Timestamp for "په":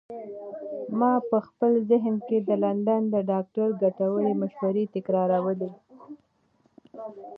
1.29-1.37